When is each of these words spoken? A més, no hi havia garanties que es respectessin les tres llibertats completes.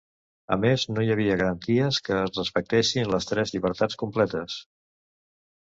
A 0.53 0.55
més, 0.61 0.85
no 0.95 1.03
hi 1.07 1.11
havia 1.15 1.35
garanties 1.41 2.01
que 2.09 2.17
es 2.23 2.41
respectessin 2.41 3.09
les 3.13 3.33
tres 3.33 3.55
llibertats 3.59 4.03
completes. 4.05 4.59